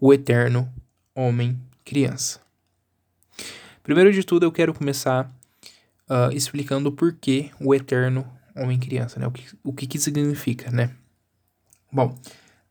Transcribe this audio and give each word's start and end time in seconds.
o 0.00 0.12
eterno 0.12 0.72
homem-criança. 1.14 2.40
Primeiro 3.82 4.12
de 4.12 4.24
tudo, 4.24 4.44
eu 4.44 4.52
quero 4.52 4.72
começar 4.72 5.30
uh, 6.08 6.32
explicando 6.32 6.88
o 6.88 6.92
porquê 6.92 7.50
o 7.60 7.74
eterno 7.74 8.26
homem-criança, 8.56 9.18
né? 9.18 9.26
O 9.26 9.30
que, 9.30 9.44
o 9.62 9.72
que 9.72 9.86
que 9.86 9.98
significa, 9.98 10.70
né? 10.70 10.90
Bom, 11.92 12.18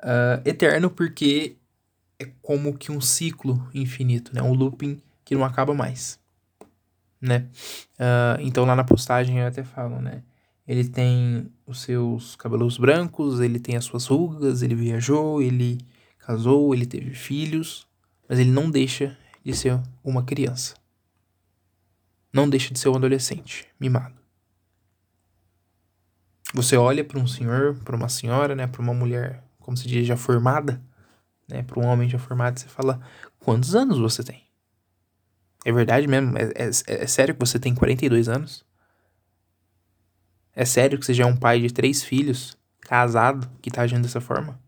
uh, 0.01 0.41
eterno 0.45 0.89
porque 0.89 1.55
é 2.19 2.29
como 2.41 2.77
que 2.77 2.91
um 2.91 3.01
ciclo 3.01 3.69
infinito, 3.73 4.33
né? 4.33 4.41
Um 4.41 4.53
looping 4.53 5.01
que 5.23 5.35
não 5.35 5.45
acaba 5.45 5.73
mais, 5.73 6.19
né? 7.21 7.47
Uh, 7.99 8.41
então 8.41 8.65
lá 8.65 8.75
na 8.75 8.83
postagem 8.83 9.39
eu 9.39 9.47
até 9.47 9.63
falo, 9.63 10.01
né? 10.01 10.23
Ele 10.67 10.87
tem 10.87 11.51
os 11.65 11.81
seus 11.81 12.35
cabelos 12.35 12.77
brancos, 12.77 13.41
ele 13.41 13.59
tem 13.59 13.75
as 13.75 13.83
suas 13.85 14.05
rugas, 14.05 14.61
ele 14.61 14.75
viajou, 14.75 15.41
ele 15.41 15.77
casou, 16.25 16.73
ele 16.73 16.85
teve 16.85 17.13
filhos, 17.13 17.87
mas 18.27 18.39
ele 18.39 18.51
não 18.51 18.69
deixa 18.71 19.17
de 19.43 19.53
ser 19.53 19.79
uma 20.03 20.23
criança. 20.23 20.75
Não 22.31 22.49
deixa 22.49 22.73
de 22.73 22.79
ser 22.79 22.89
um 22.89 22.95
adolescente 22.95 23.67
mimado. 23.79 24.15
Você 26.53 26.77
olha 26.77 27.03
para 27.03 27.19
um 27.19 27.27
senhor, 27.27 27.75
para 27.83 27.95
uma 27.95 28.09
senhora, 28.09 28.55
né, 28.55 28.67
para 28.67 28.81
uma 28.81 28.93
mulher, 28.93 29.43
como 29.59 29.75
se 29.75 29.87
diz, 29.87 30.05
já 30.05 30.15
formada, 30.15 30.81
né, 31.47 31.63
para 31.63 31.79
um 31.79 31.85
homem 31.85 32.07
já 32.07 32.19
formado, 32.19 32.59
você 32.59 32.67
fala: 32.67 33.01
quantos 33.39 33.75
anos 33.75 33.99
você 33.99 34.23
tem? 34.23 34.43
É 35.65 35.71
verdade 35.71 36.07
mesmo? 36.07 36.37
É, 36.37 36.51
é, 36.55 37.03
é 37.03 37.07
sério 37.07 37.33
que 37.33 37.39
você 37.39 37.59
tem 37.59 37.73
42 37.73 38.29
anos? 38.29 38.65
É 40.55 40.65
sério 40.65 40.99
que 40.99 41.05
você 41.05 41.13
já 41.13 41.23
é 41.23 41.27
um 41.27 41.35
pai 41.35 41.59
de 41.59 41.73
três 41.73 42.03
filhos, 42.03 42.57
casado, 42.81 43.49
que 43.61 43.71
tá 43.71 43.81
agindo 43.81 44.03
dessa 44.03 44.21
forma? 44.21 44.62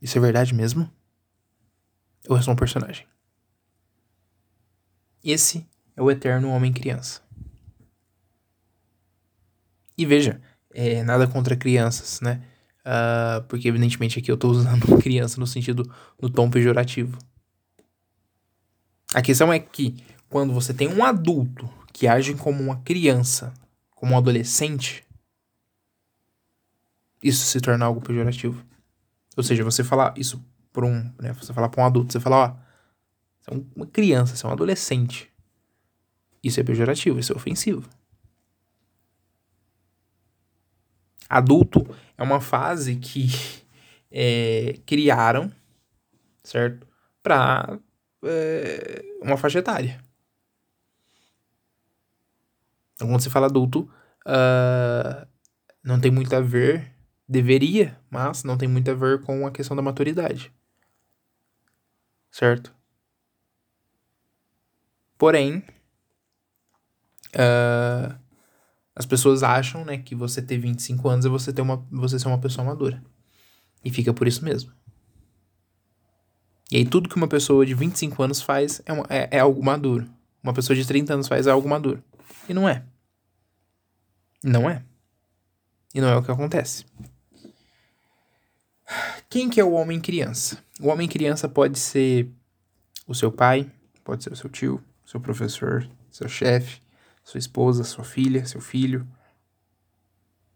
Isso 0.00 0.16
é 0.16 0.20
verdade 0.20 0.54
mesmo? 0.54 0.90
Ou 2.28 2.36
é 2.36 2.42
só 2.42 2.52
um 2.52 2.56
personagem? 2.56 3.06
Esse 5.22 5.66
é 5.96 6.02
o 6.02 6.10
eterno 6.10 6.50
homem-criança. 6.50 7.22
E 9.96 10.06
veja, 10.06 10.40
é, 10.72 11.02
nada 11.02 11.26
contra 11.26 11.56
crianças, 11.56 12.20
né? 12.20 12.42
Uh, 12.80 13.42
porque 13.48 13.68
evidentemente 13.68 14.18
aqui 14.18 14.30
eu 14.30 14.36
tô 14.36 14.48
usando 14.48 14.86
criança 15.02 15.40
no 15.40 15.46
sentido 15.46 15.90
do 16.18 16.30
tom 16.30 16.48
pejorativo. 16.48 17.18
A 19.12 19.20
questão 19.20 19.52
é 19.52 19.58
que 19.58 20.02
quando 20.28 20.52
você 20.52 20.72
tem 20.72 20.88
um 20.88 21.04
adulto 21.04 21.68
que 21.92 22.06
age 22.06 22.34
como 22.34 22.62
uma 22.62 22.76
criança, 22.82 23.52
como 23.90 24.14
um 24.14 24.18
adolescente, 24.18 25.04
isso 27.22 27.44
se 27.44 27.60
torna 27.60 27.84
algo 27.84 28.00
pejorativo. 28.00 28.64
Ou 29.38 29.44
seja, 29.44 29.62
você 29.62 29.84
falar 29.84 30.14
isso 30.16 30.44
para 30.72 30.84
um, 30.84 31.14
né, 31.16 31.32
você 31.32 31.52
falar 31.52 31.68
para 31.68 31.80
um 31.80 31.86
adulto, 31.86 32.12
você 32.12 32.18
falar, 32.18 32.36
ó, 32.38 32.56
você 33.40 33.54
é 33.54 33.64
uma 33.76 33.86
criança, 33.86 34.34
você 34.34 34.44
é 34.44 34.48
um 34.48 34.52
adolescente. 34.52 35.32
Isso 36.42 36.58
é 36.58 36.64
pejorativo, 36.64 37.20
isso 37.20 37.32
é 37.32 37.36
ofensivo. 37.36 37.88
Adulto 41.28 41.86
é 42.16 42.22
uma 42.24 42.40
fase 42.40 42.96
que 42.96 43.28
é, 44.10 44.80
criaram, 44.84 45.52
certo? 46.42 46.84
Para 47.22 47.78
é, 48.24 49.04
uma 49.22 49.36
faixa 49.36 49.60
etária. 49.60 50.02
Então, 52.94 53.06
quando 53.06 53.20
você 53.20 53.30
fala 53.30 53.46
adulto, 53.46 53.88
uh, 54.26 55.28
não 55.84 56.00
tem 56.00 56.10
muito 56.10 56.34
a 56.34 56.40
ver, 56.40 56.97
deveria, 57.28 58.00
mas 58.10 58.42
não 58.42 58.56
tem 58.56 58.68
muito 58.68 58.90
a 58.90 58.94
ver 58.94 59.22
com 59.22 59.46
a 59.46 59.50
questão 59.50 59.76
da 59.76 59.82
maturidade. 59.82 60.52
Certo? 62.30 62.74
Porém, 65.18 65.64
uh, 67.34 68.18
as 68.94 69.04
pessoas 69.04 69.42
acham, 69.42 69.84
né, 69.84 69.98
que 69.98 70.14
você 70.14 70.40
ter 70.40 70.58
25 70.58 71.08
anos 71.08 71.26
é 71.26 71.28
você 71.28 71.52
ter 71.52 71.60
uma 71.62 71.76
você 71.90 72.18
ser 72.18 72.28
uma 72.28 72.40
pessoa 72.40 72.64
madura. 72.64 73.02
E 73.84 73.90
fica 73.90 74.14
por 74.14 74.26
isso 74.26 74.44
mesmo. 74.44 74.72
E 76.70 76.76
aí 76.76 76.86
tudo 76.86 77.08
que 77.08 77.16
uma 77.16 77.28
pessoa 77.28 77.64
de 77.64 77.74
25 77.74 78.22
anos 78.22 78.42
faz 78.42 78.80
é, 78.86 78.92
uma, 78.92 79.06
é, 79.08 79.28
é 79.36 79.40
algo 79.40 79.64
maduro. 79.64 80.08
Uma 80.42 80.52
pessoa 80.52 80.76
de 80.76 80.86
30 80.86 81.14
anos 81.14 81.28
faz 81.28 81.46
algo 81.46 81.68
maduro. 81.68 82.02
E 82.48 82.54
não 82.54 82.68
é. 82.68 82.84
Não 84.42 84.68
é. 84.68 84.84
E 85.94 86.00
não 86.00 86.08
é 86.08 86.16
o 86.16 86.22
que 86.22 86.30
acontece. 86.30 86.84
Quem 89.28 89.50
que 89.50 89.60
é 89.60 89.64
o 89.64 89.72
homem 89.72 90.00
criança? 90.00 90.62
O 90.80 90.88
homem 90.88 91.08
criança 91.08 91.48
pode 91.48 91.78
ser 91.78 92.30
o 93.06 93.14
seu 93.14 93.30
pai, 93.30 93.70
pode 94.02 94.24
ser 94.24 94.32
o 94.32 94.36
seu 94.36 94.48
tio, 94.48 94.82
seu 95.04 95.20
professor, 95.20 95.88
seu 96.10 96.28
chefe, 96.28 96.80
sua 97.22 97.38
esposa, 97.38 97.84
sua 97.84 98.04
filha, 98.04 98.46
seu 98.46 98.60
filho. 98.60 99.06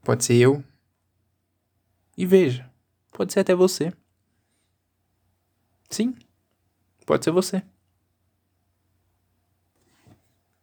Pode 0.03 0.25
ser 0.25 0.35
eu. 0.35 0.65
E 2.17 2.25
veja, 2.27 2.71
pode 3.13 3.33
ser 3.33 3.41
até 3.41 3.55
você. 3.55 3.93
Sim, 5.91 6.17
pode 7.05 7.25
ser 7.25 7.31
você. 7.31 7.63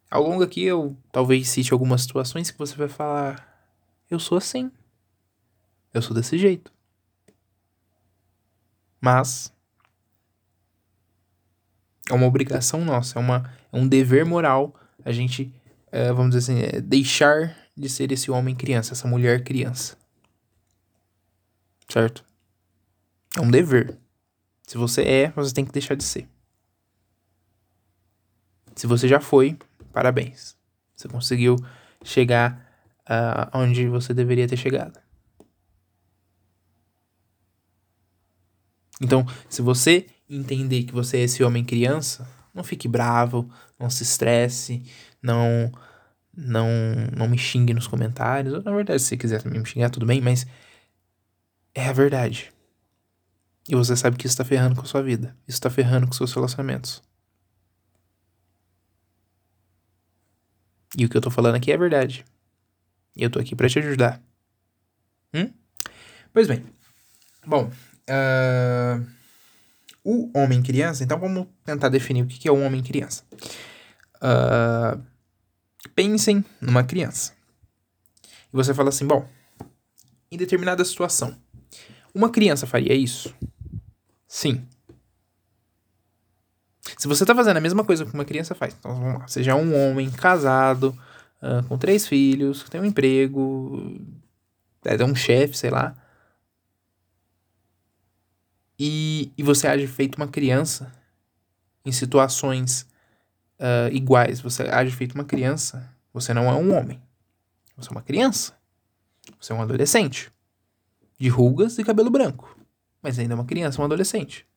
Ao 0.10 0.24
longo 0.24 0.42
aqui 0.42 0.64
eu 0.64 0.98
talvez 1.12 1.48
cite 1.50 1.72
algumas 1.72 2.02
situações 2.02 2.50
que 2.50 2.58
você 2.58 2.76
vai 2.76 2.88
falar: 2.88 3.48
eu 4.10 4.20
sou 4.20 4.38
assim. 4.38 4.72
Eu 5.94 6.02
sou 6.02 6.16
desse 6.16 6.38
jeito. 6.38 6.72
Mas 9.00 9.54
é 12.10 12.14
uma 12.14 12.26
obrigação 12.26 12.84
nossa, 12.84 13.18
é, 13.18 13.22
uma, 13.22 13.50
é 13.72 13.78
um 13.78 13.88
dever 13.88 14.26
moral 14.26 14.74
a 15.06 15.12
gente, 15.12 15.54
é, 15.92 16.12
vamos 16.12 16.36
dizer 16.36 16.52
assim, 16.52 16.62
é 16.64 16.82
deixar 16.82 17.56
de 17.76 17.90
ser 17.90 18.12
esse 18.12 18.30
homem 18.30 18.56
criança, 18.56 18.94
essa 18.94 19.08
mulher 19.08 19.44
criança. 19.44 19.98
Certo? 21.88 22.26
É 23.36 23.42
um 23.42 23.50
dever. 23.50 23.98
Se 24.68 24.78
você 24.78 25.02
é, 25.04 25.30
você 25.32 25.54
tem 25.54 25.66
que 25.66 25.72
deixar 25.72 25.96
de 25.96 26.04
ser. 26.04 26.28
Se 28.76 28.86
você 28.86 29.08
já 29.08 29.20
foi, 29.20 29.58
parabéns. 29.92 30.56
Você 30.96 31.08
conseguiu 31.08 31.56
chegar 32.04 32.70
uh, 33.02 33.58
onde 33.58 33.88
você 33.88 34.14
deveria 34.14 34.48
ter 34.48 34.58
chegado. 34.58 35.00
Então, 39.00 39.26
se 39.50 39.62
você 39.62 40.06
entender 40.30 40.84
que 40.84 40.94
você 40.94 41.18
é 41.18 41.22
esse 41.22 41.44
homem 41.44 41.64
criança, 41.64 42.28
não 42.54 42.64
fique 42.64 42.88
bravo, 42.88 43.50
não 43.80 43.90
se 43.90 44.04
estresse, 44.04 44.84
não 45.22 45.72
não 46.36 46.68
não 47.16 47.28
me 47.28 47.38
xingue 47.38 47.74
nos 47.74 47.88
comentários. 47.88 48.64
Na 48.64 48.72
verdade, 48.72 49.02
se 49.02 49.10
você 49.10 49.18
quiser 49.18 49.42
também 49.42 49.60
me 49.60 49.66
xingar, 49.66 49.90
tudo 49.90 50.06
bem, 50.06 50.22
mas 50.22 50.46
é 51.74 51.88
a 51.88 51.94
verdade. 51.94 52.52
E 53.68 53.76
você 53.76 53.96
sabe 53.96 54.18
que 54.18 54.26
isso 54.26 54.34
está 54.34 54.44
ferrando 54.44 54.76
com 54.76 54.82
a 54.82 54.86
sua 54.86 55.02
vida. 55.02 55.36
Isso 55.48 55.58
está 55.58 55.70
ferrando 55.70 56.08
com 56.08 56.14
seus 56.14 56.34
relacionamentos. 56.34 57.04
E 60.98 61.06
o 61.06 61.10
que 61.10 61.16
eu 61.16 61.22
tô 61.22 61.30
falando 61.30 61.56
aqui 61.56 61.72
é 61.72 61.78
verdade. 61.78 62.26
E 63.16 63.24
eu 63.24 63.30
tô 63.30 63.40
aqui 63.40 63.56
para 63.56 63.70
te 63.70 63.78
ajudar. 63.80 64.22
Hum? 65.34 65.52
Pois 66.34 66.48
bem. 66.48 66.66
Bom, 67.46 67.72
uh, 68.10 69.06
o 70.04 70.30
homem-criança, 70.38 71.04
então 71.04 71.20
vamos 71.20 71.48
tentar 71.64 71.90
definir 71.90 72.24
o 72.24 72.28
que 72.28 72.48
é 72.48 72.52
o 72.52 72.62
homem-criança. 72.62 73.24
Uh, 74.16 75.02
pensem 75.96 76.44
numa 76.60 76.84
criança. 76.84 77.34
E 78.52 78.56
você 78.56 78.74
fala 78.74 78.90
assim: 78.90 79.06
bom, 79.06 79.28
em 80.32 80.38
determinada 80.38 80.84
situação, 80.84 81.38
uma 82.14 82.30
criança 82.30 82.66
faria 82.66 82.94
isso? 82.94 83.34
Sim. 84.28 84.66
Se 86.98 87.08
você 87.08 87.26
tá 87.26 87.34
fazendo 87.34 87.58
a 87.58 87.62
mesma 87.62 87.84
coisa 87.84 88.06
que 88.06 88.14
uma 88.14 88.26
criança 88.26 88.54
faz, 88.54 88.76
então 88.78 88.94
vamos 88.94 89.20
lá, 89.20 89.28
seja 89.28 89.56
um 89.56 89.74
homem 89.76 90.10
casado, 90.10 90.98
uh, 91.42 91.64
com 91.68 91.78
três 91.78 92.08
filhos, 92.08 92.64
tem 92.64 92.82
um 92.82 92.86
emprego, 92.86 94.00
é 94.84 95.04
um 95.06 95.16
chefe, 95.16 95.58
sei 95.58 95.70
lá, 95.70 95.96
e, 98.80 99.34
e 99.38 99.44
você 99.44 99.68
age 99.68 99.88
feito 99.88 100.16
uma 100.16 100.28
criança 100.28 100.92
em 101.86 101.92
situações 101.92 102.88
uh, 103.60 103.92
iguais, 103.92 104.40
você 104.40 104.64
age 104.64 104.96
feito 104.96 105.14
uma 105.14 105.26
criança, 105.26 105.94
você 106.14 106.34
não 106.34 106.50
é 106.50 106.54
um 106.54 106.76
homem. 106.76 107.02
Você 107.76 107.90
é 107.90 107.92
uma 107.92 108.02
criança. 108.02 108.58
Você 109.40 109.54
é 109.54 109.56
um 109.56 109.62
adolescente. 109.62 110.32
De 111.18 111.30
rugas 111.30 111.78
e 111.78 111.84
cabelo 111.84 112.10
branco. 112.10 112.58
Mas 113.02 113.20
ainda 113.20 113.34
é 113.34 113.36
uma 113.36 113.46
criança, 113.46 113.82
um 113.82 113.86
adolescente. 113.86 114.48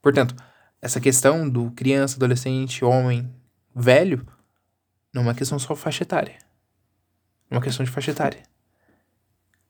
Portanto, 0.00 0.34
essa 0.80 1.00
questão 1.00 1.48
do 1.48 1.70
criança, 1.72 2.16
adolescente, 2.16 2.84
homem, 2.84 3.30
velho, 3.74 4.26
não 5.12 5.22
é 5.22 5.24
uma 5.26 5.34
questão 5.34 5.58
só 5.58 5.74
faixa 5.74 6.04
etária. 6.04 6.38
É 7.50 7.54
uma 7.54 7.62
questão 7.62 7.84
de 7.84 7.90
faixa 7.90 8.12
etária. 8.12 8.42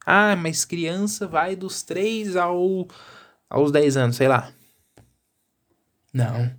Ah, 0.06 0.36
mas 0.36 0.64
criança 0.64 1.26
vai 1.26 1.56
dos 1.56 1.82
3 1.82 2.36
ao, 2.36 2.86
aos 3.50 3.72
10 3.72 3.96
anos, 3.96 4.16
sei 4.16 4.28
lá. 4.28 4.52
Não. 6.14 6.54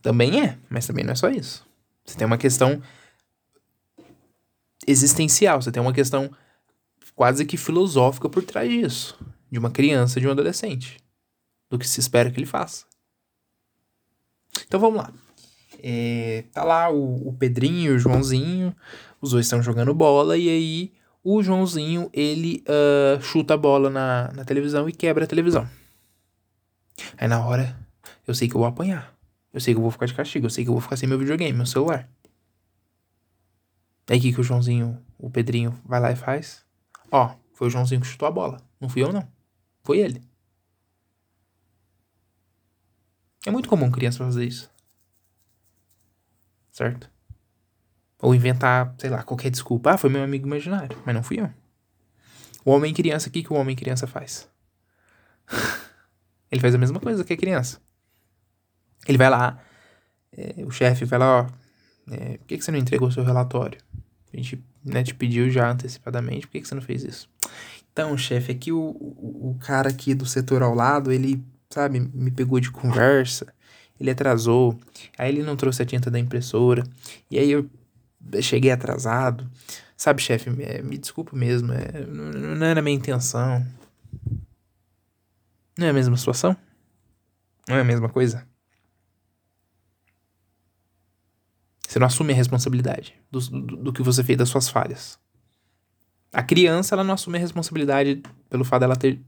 Também 0.00 0.42
é, 0.42 0.58
mas 0.70 0.86
também 0.86 1.04
não 1.04 1.12
é 1.12 1.16
só 1.16 1.28
isso. 1.28 1.66
Você 2.06 2.16
tem 2.16 2.26
uma 2.26 2.38
questão 2.38 2.80
existencial, 4.86 5.60
você 5.60 5.70
tem 5.70 5.82
uma 5.82 5.92
questão 5.92 6.30
quase 7.14 7.44
que 7.44 7.56
filosófica 7.56 8.28
por 8.28 8.42
trás 8.42 8.70
disso, 8.70 9.18
de 9.50 9.58
uma 9.58 9.70
criança, 9.70 10.20
de 10.20 10.26
um 10.26 10.30
adolescente, 10.30 10.98
do 11.68 11.78
que 11.78 11.86
se 11.86 12.00
espera 12.00 12.30
que 12.30 12.38
ele 12.38 12.46
faça. 12.46 12.86
Então 14.66 14.80
vamos 14.80 15.02
lá. 15.02 15.12
É, 15.82 16.44
tá 16.52 16.64
lá 16.64 16.90
o, 16.90 17.28
o 17.28 17.32
Pedrinho 17.34 17.92
e 17.92 17.96
o 17.96 17.98
Joãozinho, 17.98 18.74
os 19.20 19.32
dois 19.32 19.46
estão 19.46 19.62
jogando 19.62 19.94
bola, 19.94 20.36
e 20.36 20.48
aí 20.48 20.92
o 21.22 21.42
Joãozinho 21.42 22.10
ele 22.12 22.64
uh, 22.66 23.20
chuta 23.22 23.54
a 23.54 23.56
bola 23.56 23.90
na, 23.90 24.32
na 24.32 24.44
televisão 24.44 24.88
e 24.88 24.92
quebra 24.92 25.24
a 25.24 25.26
televisão. 25.26 25.68
Aí 27.16 27.28
na 27.28 27.44
hora 27.44 27.76
eu 28.26 28.34
sei 28.34 28.48
que 28.48 28.54
eu 28.54 28.60
vou 28.60 28.68
apanhar. 28.68 29.14
Eu 29.52 29.60
sei 29.60 29.74
que 29.74 29.78
eu 29.78 29.82
vou 29.82 29.90
ficar 29.90 30.06
de 30.06 30.14
castigo, 30.14 30.46
eu 30.46 30.50
sei 30.50 30.64
que 30.64 30.70
eu 30.70 30.74
vou 30.74 30.80
ficar 30.80 30.96
sem 30.96 31.08
meu 31.08 31.18
videogame, 31.18 31.52
meu 31.52 31.66
celular. 31.66 32.08
O 34.08 34.20
que, 34.20 34.32
que 34.32 34.40
o 34.40 34.44
Joãozinho, 34.44 35.00
o 35.18 35.30
Pedrinho, 35.30 35.78
vai 35.84 36.00
lá 36.00 36.10
e 36.10 36.16
faz? 36.16 36.64
Ó, 37.10 37.34
foi 37.52 37.68
o 37.68 37.70
Joãozinho 37.70 38.00
que 38.00 38.06
chutou 38.06 38.26
a 38.26 38.30
bola. 38.30 38.60
Não 38.80 38.88
fui 38.88 39.02
eu, 39.02 39.12
não. 39.12 39.26
Foi 39.82 39.98
ele. 39.98 40.22
É 43.46 43.50
muito 43.50 43.68
comum 43.68 43.90
criança 43.90 44.18
fazer 44.18 44.44
isso. 44.44 44.70
Certo? 46.70 47.10
Ou 48.20 48.34
inventar, 48.34 48.94
sei 48.98 49.10
lá, 49.10 49.22
qualquer 49.22 49.50
desculpa. 49.50 49.92
Ah, 49.92 49.98
foi 49.98 50.10
meu 50.10 50.22
amigo 50.22 50.46
imaginário, 50.46 50.96
mas 51.04 51.14
não 51.14 51.22
fui 51.22 51.40
eu. 51.40 51.50
O 52.64 52.70
homem 52.72 52.92
criança, 52.92 53.28
o 53.28 53.32
que, 53.32 53.42
que 53.42 53.52
o 53.52 53.56
homem 53.56 53.74
criança 53.74 54.06
faz? 54.06 54.48
Ele 56.50 56.60
faz 56.60 56.74
a 56.74 56.78
mesma 56.78 57.00
coisa 57.00 57.24
que 57.24 57.32
a 57.32 57.36
criança. 57.36 57.80
Ele 59.06 59.16
vai 59.16 59.30
lá, 59.30 59.58
é, 60.36 60.64
o 60.64 60.70
chefe 60.70 61.04
vai 61.04 61.18
lá, 61.18 61.42
ó, 61.42 61.46
é, 62.12 62.38
por 62.38 62.46
que, 62.46 62.58
que 62.58 62.64
você 62.64 62.70
não 62.70 62.78
entregou 62.78 63.08
o 63.08 63.12
seu 63.12 63.24
relatório? 63.24 63.80
A 64.32 64.36
gente 64.36 64.62
né, 64.84 65.02
te 65.02 65.14
pediu 65.14 65.50
já 65.50 65.70
antecipadamente, 65.70 66.46
por 66.46 66.52
que, 66.52 66.60
que 66.60 66.68
você 66.68 66.74
não 66.74 66.82
fez 66.82 67.02
isso? 67.02 67.28
Então, 67.92 68.16
chefe, 68.16 68.52
aqui 68.52 68.72
o, 68.72 68.78
o, 68.78 69.50
o 69.50 69.58
cara 69.58 69.88
aqui 69.88 70.14
do 70.14 70.26
setor 70.26 70.62
ao 70.62 70.74
lado, 70.74 71.10
ele, 71.10 71.42
sabe, 71.70 71.98
me 71.98 72.30
pegou 72.30 72.60
de 72.60 72.70
conversa, 72.70 73.52
ele 73.98 74.10
atrasou, 74.10 74.78
aí 75.18 75.30
ele 75.30 75.42
não 75.42 75.56
trouxe 75.56 75.82
a 75.82 75.86
tinta 75.86 76.10
da 76.10 76.18
impressora, 76.18 76.84
e 77.30 77.38
aí 77.38 77.50
eu 77.50 77.68
cheguei 78.42 78.70
atrasado. 78.70 79.50
Sabe, 79.96 80.22
chefe, 80.22 80.50
é, 80.62 80.82
me 80.82 80.96
desculpa 80.96 81.36
mesmo, 81.36 81.72
é, 81.72 82.06
não, 82.06 82.56
não 82.56 82.66
era 82.66 82.80
minha 82.80 82.96
intenção. 82.96 83.66
Não 85.76 85.86
é 85.86 85.90
a 85.90 85.92
mesma 85.92 86.16
situação? 86.16 86.56
Não 87.68 87.76
é 87.76 87.80
a 87.80 87.84
mesma 87.84 88.08
coisa? 88.08 88.46
Você 91.86 91.98
não 91.98 92.06
assume 92.06 92.32
a 92.32 92.36
responsabilidade 92.36 93.14
do, 93.30 93.40
do, 93.40 93.76
do, 93.76 93.92
que 93.92 94.02
você 94.02 94.22
fez 94.22 94.38
das 94.38 94.48
suas 94.48 94.68
falhas. 94.68 95.18
A 96.32 96.42
criança, 96.42 96.94
ela 96.94 97.02
não 97.02 97.14
assume 97.14 97.36
a 97.36 97.40
responsabilidade 97.40 98.22
pelo 98.48 98.64
fato 98.64 98.80
dela 98.80 98.94
ter 98.94 99.20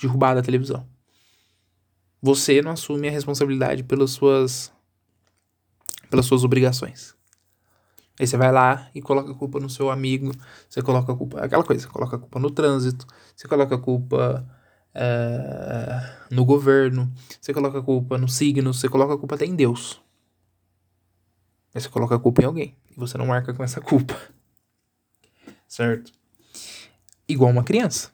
derrubado 0.00 0.40
a 0.40 0.42
televisão. 0.42 0.86
Você 2.20 2.60
não 2.60 2.72
assume 2.72 3.08
a 3.08 3.10
responsabilidade 3.10 3.84
pelas 3.84 4.10
suas 4.10 4.72
pelas 6.10 6.26
suas 6.26 6.44
obrigações. 6.44 7.16
Aí 8.22 8.26
você 8.28 8.36
vai 8.36 8.52
lá 8.52 8.88
e 8.94 9.02
coloca 9.02 9.32
a 9.32 9.34
culpa 9.34 9.58
no 9.58 9.68
seu 9.68 9.90
amigo, 9.90 10.30
você 10.70 10.80
coloca 10.80 11.12
a 11.12 11.16
culpa, 11.16 11.40
aquela 11.40 11.64
coisa, 11.64 11.88
coloca 11.88 12.14
a 12.14 12.18
culpa 12.20 12.38
no 12.38 12.52
trânsito, 12.52 13.04
você 13.34 13.48
coloca 13.48 13.74
a 13.74 13.78
culpa 13.78 14.48
é, 14.94 16.18
no 16.30 16.44
governo, 16.44 17.12
você 17.40 17.52
coloca 17.52 17.80
a 17.80 17.82
culpa 17.82 18.16
no 18.16 18.28
signo, 18.28 18.72
você 18.72 18.88
coloca 18.88 19.14
a 19.14 19.18
culpa 19.18 19.34
até 19.34 19.44
em 19.44 19.56
Deus. 19.56 20.00
Aí 21.74 21.80
você 21.80 21.88
coloca 21.88 22.14
a 22.14 22.18
culpa 22.20 22.42
em 22.42 22.44
alguém. 22.44 22.76
E 22.92 22.94
você 22.94 23.18
não 23.18 23.26
marca 23.26 23.52
com 23.52 23.64
essa 23.64 23.80
culpa. 23.80 24.16
Certo? 25.66 26.12
Igual 27.26 27.50
uma 27.50 27.64
criança. 27.64 28.12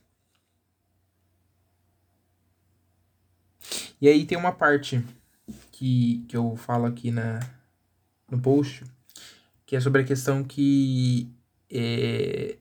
E 4.00 4.08
aí 4.08 4.25
tem 4.25 4.38
uma 4.38 4.52
parte 4.52 5.04
que, 5.70 6.25
que 6.26 6.34
eu 6.34 6.56
falo 6.56 6.87
aqui 6.87 7.11
na, 7.11 7.40
no 8.31 8.40
post, 8.40 8.87
que 9.68 9.76
é 9.76 9.80
sobre 9.80 10.00
a 10.00 10.04
questão 10.04 10.42
que. 10.42 11.30
É... 11.70 12.56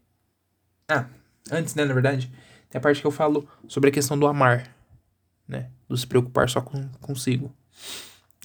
Ah, 0.89 1.05
antes, 1.49 1.73
né, 1.73 1.85
na 1.85 1.93
verdade, 1.93 2.29
tem 2.69 2.77
a 2.77 2.81
parte 2.81 2.99
que 2.99 3.07
eu 3.07 3.11
falo 3.11 3.47
sobre 3.65 3.89
a 3.89 3.93
questão 3.93 4.19
do 4.19 4.27
amar, 4.27 4.69
né? 5.47 5.69
Do 5.87 5.95
se 5.95 6.05
preocupar 6.05 6.49
só 6.49 6.59
com, 6.59 6.89
consigo. 6.99 7.45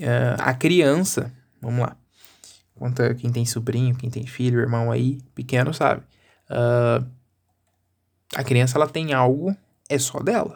Uh, 0.00 0.38
a 0.38 0.54
criança, 0.54 1.32
vamos 1.60 1.80
lá. 1.80 1.96
Conta 2.76 3.12
quem 3.16 3.32
tem 3.32 3.44
sobrinho, 3.44 3.96
quem 3.96 4.08
tem 4.08 4.28
filho, 4.28 4.60
irmão 4.60 4.92
aí, 4.92 5.20
pequeno, 5.34 5.74
sabe? 5.74 6.04
Uh, 6.48 7.04
a 8.32 8.44
criança, 8.44 8.78
ela 8.78 8.88
tem 8.88 9.12
algo, 9.12 9.56
é 9.88 9.98
só 9.98 10.20
dela. 10.20 10.54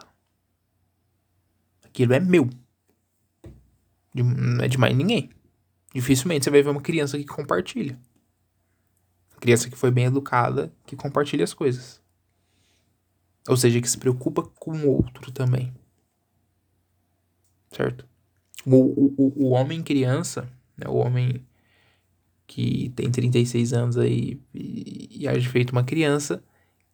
Aquilo 1.83 2.13
é 2.13 2.21
meu. 2.21 2.49
Não 4.15 4.63
é 4.63 4.69
de 4.69 4.77
mais 4.77 4.95
ninguém. 4.95 5.29
Dificilmente 5.97 6.43
você 6.43 6.51
vai 6.51 6.61
ver 6.61 6.69
uma 6.69 6.79
criança 6.79 7.17
que 7.17 7.25
compartilha. 7.25 7.99
Uma 9.31 9.39
criança 9.39 9.67
que 9.67 9.75
foi 9.75 9.89
bem 9.89 10.05
educada, 10.05 10.71
que 10.85 10.95
compartilha 10.95 11.43
as 11.43 11.55
coisas. 11.55 11.99
Ou 13.49 13.57
seja, 13.57 13.81
que 13.81 13.89
se 13.89 13.97
preocupa 13.97 14.43
com 14.43 14.77
o 14.77 14.91
outro 14.91 15.31
também. 15.31 15.73
Certo? 17.71 18.07
O, 18.63 18.75
o, 18.75 19.33
o 19.47 19.49
homem 19.49 19.81
criança, 19.81 20.47
né, 20.77 20.87
o 20.87 20.97
homem 20.97 21.43
que 22.45 22.89
tem 22.89 23.09
36 23.09 23.73
anos 23.73 23.97
aí 23.97 24.39
e, 24.53 25.21
e 25.21 25.27
age 25.27 25.49
feito 25.49 25.71
uma 25.71 25.83
criança, 25.83 26.43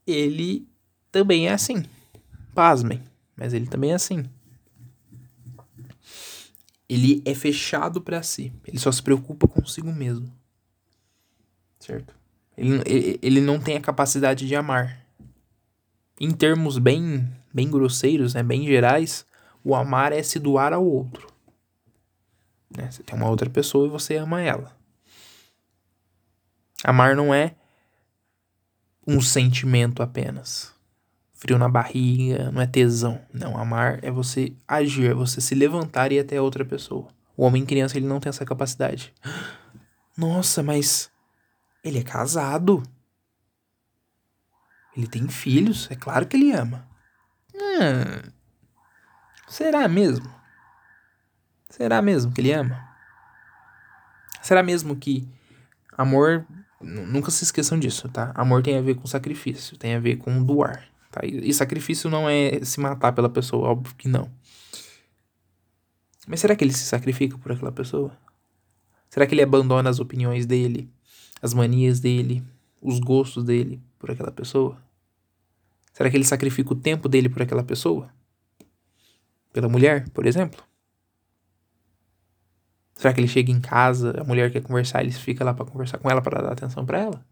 ele 0.07 0.65
também 1.11 1.49
é 1.49 1.51
assim. 1.51 1.83
Pasmem, 2.55 3.03
mas 3.35 3.53
ele 3.53 3.67
também 3.67 3.91
é 3.91 3.95
assim. 3.95 4.23
Ele 6.93 7.23
é 7.25 7.33
fechado 7.33 7.99
para 7.99 8.21
si. 8.21 8.53
Ele 8.67 8.77
só 8.77 8.91
se 8.91 9.01
preocupa 9.01 9.47
consigo 9.47 9.91
mesmo. 9.91 10.31
Certo? 11.79 12.13
Ele, 12.55 12.81
ele, 12.85 13.19
ele 13.19 13.41
não 13.41 13.59
tem 13.59 13.75
a 13.75 13.81
capacidade 13.81 14.47
de 14.47 14.55
amar. 14.55 15.03
Em 16.19 16.29
termos 16.31 16.77
bem, 16.77 17.27
bem 17.51 17.67
grosseiros, 17.67 18.35
né, 18.35 18.43
bem 18.43 18.67
gerais, 18.67 19.25
o 19.63 19.73
amar 19.73 20.13
é 20.13 20.21
se 20.21 20.37
doar 20.37 20.71
ao 20.71 20.85
outro. 20.85 21.27
Né? 22.69 22.91
Você 22.91 23.01
tem 23.01 23.15
uma 23.15 23.29
outra 23.29 23.49
pessoa 23.49 23.87
e 23.87 23.89
você 23.89 24.17
ama 24.17 24.41
ela. 24.41 24.77
Amar 26.83 27.15
não 27.15 27.33
é 27.33 27.55
um 29.07 29.19
sentimento 29.19 30.03
apenas. 30.03 30.72
Frio 31.43 31.57
na 31.57 31.67
barriga, 31.67 32.49
não 32.53 32.61
é 32.61 32.65
tesão. 32.65 33.19
Não, 33.33 33.57
amar 33.57 33.99
é 34.01 34.09
você 34.09 34.53
agir, 34.65 35.11
é 35.11 35.13
você 35.13 35.41
se 35.41 35.53
levantar 35.53 36.09
e 36.09 36.15
ir 36.15 36.19
até 36.19 36.39
outra 36.39 36.63
pessoa. 36.63 37.09
O 37.35 37.43
homem 37.43 37.65
criança, 37.65 37.97
ele 37.97 38.07
não 38.07 38.17
tem 38.17 38.29
essa 38.29 38.45
capacidade. 38.45 39.13
Nossa, 40.17 40.63
mas 40.63 41.11
ele 41.83 41.99
é 41.99 42.01
casado. 42.01 42.81
Ele 44.95 45.05
tem 45.05 45.27
filhos, 45.27 45.91
é 45.91 45.97
claro 45.97 46.25
que 46.25 46.37
ele 46.37 46.53
ama. 46.53 46.87
Hum, 47.53 48.31
será 49.49 49.85
mesmo? 49.89 50.33
Será 51.69 52.01
mesmo 52.01 52.31
que 52.31 52.39
ele 52.39 52.53
ama? 52.53 52.87
Será 54.41 54.63
mesmo 54.63 54.95
que 54.95 55.27
amor 55.97 56.47
Nunca 56.83 57.31
se 57.31 57.45
esqueçam 57.45 57.79
disso, 57.79 58.09
tá? 58.09 58.31
Amor 58.35 58.61
tem 58.61 58.77
a 58.77 58.81
ver 58.81 58.95
com 58.95 59.07
sacrifício, 59.07 59.77
tem 59.77 59.95
a 59.95 59.99
ver 59.99 60.17
com 60.17 60.43
doar, 60.43 60.83
tá? 61.13 61.21
E 61.23 61.53
sacrifício 61.53 62.09
não 62.09 62.27
é 62.27 62.65
se 62.65 62.79
matar 62.79 63.13
pela 63.13 63.29
pessoa, 63.29 63.69
óbvio 63.69 63.93
que 63.95 64.07
não. 64.07 64.29
Mas 66.27 66.39
será 66.39 66.55
que 66.55 66.63
ele 66.63 66.73
se 66.73 66.85
sacrifica 66.85 67.37
por 67.37 67.51
aquela 67.51 67.71
pessoa? 67.71 68.17
Será 69.09 69.27
que 69.27 69.35
ele 69.35 69.43
abandona 69.43 69.89
as 69.89 69.99
opiniões 69.99 70.45
dele, 70.45 70.89
as 71.41 71.53
manias 71.53 71.99
dele, 71.99 72.43
os 72.81 72.99
gostos 72.99 73.43
dele 73.43 73.79
por 73.99 74.09
aquela 74.09 74.31
pessoa? 74.31 74.81
Será 75.93 76.09
que 76.09 76.17
ele 76.17 76.25
sacrifica 76.25 76.73
o 76.73 76.75
tempo 76.75 77.07
dele 77.07 77.29
por 77.29 77.43
aquela 77.43 77.63
pessoa? 77.63 78.09
Pela 79.51 79.69
mulher, 79.69 80.09
por 80.09 80.25
exemplo? 80.25 80.63
Será 82.95 83.13
que 83.13 83.19
ele 83.19 83.27
chega 83.27 83.51
em 83.51 83.61
casa, 83.61 84.19
a 84.19 84.23
mulher 84.23 84.51
quer 84.51 84.63
conversar, 84.63 85.03
ele 85.03 85.11
fica 85.11 85.43
lá 85.43 85.53
para 85.53 85.65
conversar 85.65 85.99
com 85.99 86.09
ela 86.09 86.21
para 86.21 86.41
dar 86.41 86.53
atenção 86.53 86.83
para 86.85 86.99
ela? 86.99 87.25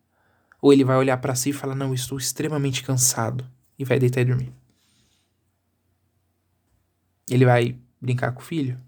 Ou 0.61 0.71
ele 0.71 0.83
vai 0.83 0.97
olhar 0.97 1.17
para 1.17 1.33
si 1.33 1.49
e 1.49 1.53
fala: 1.53 1.73
"Não, 1.73 1.93
estou 1.93 2.17
extremamente 2.17 2.83
cansado" 2.83 3.43
e 3.81 3.83
vai 3.83 3.97
deitar 3.97 4.21
e 4.21 4.25
dormir? 4.25 4.53
Ele 7.27 7.45
vai 7.45 7.75
brincar 7.99 8.31
com 8.31 8.39
o 8.39 8.43
filho? 8.43 8.79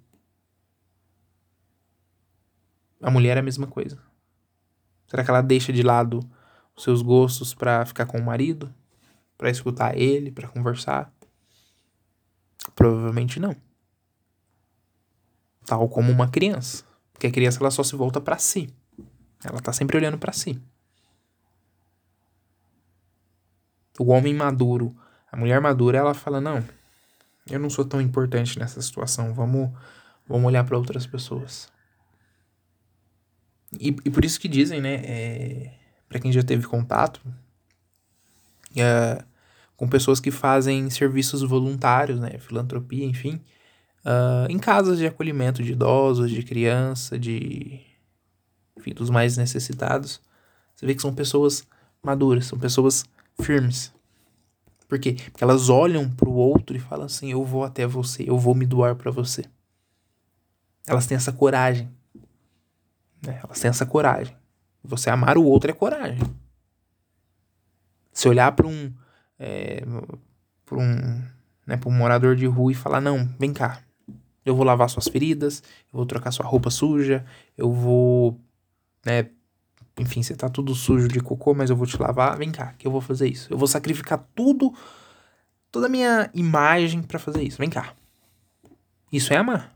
A 3.01 3.09
mulher 3.09 3.38
é 3.38 3.39
a 3.39 3.43
mesma 3.43 3.65
coisa. 3.65 3.97
Será 5.07 5.23
que 5.23 5.31
ela 5.31 5.41
deixa 5.41 5.73
de 5.73 5.81
lado 5.81 6.19
seus 6.77 7.01
gostos 7.01 7.55
para 7.55 7.83
ficar 7.88 8.05
com 8.05 8.19
o 8.19 8.23
marido, 8.23 8.71
para 9.35 9.50
escutar 9.50 9.97
ele, 9.97 10.31
para 10.31 10.47
conversar? 10.47 11.12
Provavelmente 12.75 13.39
não. 13.39 13.55
Tal 15.65 15.89
como 15.89 16.12
uma 16.12 16.29
criança, 16.29 16.85
porque 17.12 17.25
a 17.25 17.31
criança 17.31 17.59
ela 17.59 17.71
só 17.71 17.83
se 17.83 17.95
volta 17.95 18.21
para 18.21 18.38
si. 18.38 18.71
Ela 19.43 19.59
tá 19.59 19.73
sempre 19.73 19.97
olhando 19.97 20.19
para 20.19 20.31
si. 20.31 20.62
O 24.00 24.12
homem 24.12 24.33
maduro, 24.33 24.95
a 25.31 25.38
mulher 25.38 25.62
madura, 25.62 25.97
ela 25.97 26.13
fala: 26.13 26.41
"Não, 26.41 26.63
eu 27.50 27.59
não 27.59 27.69
sou 27.69 27.85
tão 27.85 28.01
importante 28.01 28.57
nessa 28.59 28.81
situação. 28.81 29.33
Vamos 29.33 29.71
vamos 30.27 30.45
olhar 30.47 30.63
para 30.63 30.77
outras 30.77 31.05
pessoas". 31.05 31.71
E, 33.79 33.89
e 34.05 34.09
por 34.09 34.23
isso 34.23 34.39
que 34.39 34.47
dizem, 34.47 34.81
né, 34.81 34.95
é, 35.03 35.73
para 36.07 36.19
quem 36.19 36.31
já 36.31 36.43
teve 36.43 36.67
contato 36.67 37.19
é, 38.75 39.23
com 39.75 39.88
pessoas 39.88 40.19
que 40.19 40.31
fazem 40.31 40.89
serviços 40.89 41.41
voluntários, 41.41 42.19
né, 42.19 42.38
filantropia, 42.39 43.05
enfim, 43.05 43.41
uh, 44.05 44.50
em 44.50 44.57
casas 44.57 44.97
de 44.97 45.05
acolhimento 45.05 45.63
de 45.63 45.73
idosos, 45.73 46.31
de 46.31 46.43
criança, 46.43 47.17
de 47.17 47.81
enfim, 48.77 48.93
dos 48.93 49.09
mais 49.09 49.38
necessitados, 49.38 50.21
você 50.75 50.85
vê 50.85 50.95
que 50.95 51.01
são 51.01 51.13
pessoas 51.13 51.67
maduras, 52.01 52.45
são 52.45 52.57
pessoas 52.57 53.05
firmes. 53.41 53.93
Por 54.87 54.99
quê? 54.99 55.17
Porque 55.31 55.43
elas 55.43 55.69
olham 55.69 56.09
para 56.09 56.29
o 56.29 56.33
outro 56.33 56.75
e 56.75 56.79
falam 56.79 57.05
assim: 57.05 57.31
eu 57.31 57.43
vou 57.43 57.63
até 57.63 57.87
você, 57.87 58.29
eu 58.29 58.37
vou 58.37 58.53
me 58.53 58.65
doar 58.65 58.95
para 58.95 59.11
você. 59.11 59.43
Elas 60.85 61.07
têm 61.07 61.15
essa 61.15 61.31
coragem. 61.31 61.89
Né? 63.25 63.39
Elas 63.43 63.59
têm 63.59 63.69
essa 63.69 63.85
coragem. 63.85 64.35
Você 64.83 65.09
amar 65.09 65.37
o 65.37 65.43
outro 65.45 65.71
é 65.71 65.73
coragem. 65.73 66.21
Se 68.11 68.27
olhar 68.27 68.51
para 68.51 68.67
um, 68.67 68.93
é, 69.39 69.81
para 70.65 70.77
um, 70.77 71.23
né, 71.65 71.79
um 71.85 71.91
morador 71.91 72.35
de 72.35 72.45
rua 72.45 72.71
e 72.71 72.75
falar: 72.75 73.01
não, 73.01 73.25
vem 73.39 73.53
cá, 73.53 73.81
eu 74.45 74.55
vou 74.55 74.65
lavar 74.65 74.89
suas 74.89 75.07
feridas, 75.07 75.63
eu 75.91 75.97
vou 75.97 76.05
trocar 76.05 76.31
sua 76.31 76.45
roupa 76.45 76.69
suja, 76.69 77.25
eu 77.57 77.71
vou, 77.71 78.39
né, 79.05 79.29
enfim, 79.97 80.23
você 80.23 80.35
tá 80.35 80.50
tudo 80.50 80.73
sujo 80.73 81.07
de 81.07 81.19
cocô, 81.19 81.53
mas 81.53 81.69
eu 81.69 81.75
vou 81.75 81.85
te 81.85 82.01
lavar, 82.01 82.38
vem 82.38 82.51
cá, 82.51 82.73
que 82.73 82.88
eu 82.88 82.91
vou 82.91 83.01
fazer 83.01 83.27
isso. 83.27 83.51
Eu 83.51 83.57
vou 83.57 83.67
sacrificar 83.67 84.27
tudo, 84.35 84.73
toda 85.71 85.85
a 85.85 85.89
minha 85.89 86.29
imagem 86.33 87.01
para 87.03 87.19
fazer 87.19 87.43
isso, 87.43 87.57
vem 87.57 87.69
cá. 87.69 87.93
Isso 89.12 89.33
é 89.33 89.38
amar. 89.38 89.75